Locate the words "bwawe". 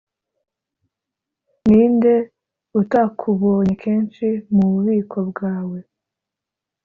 5.29-5.79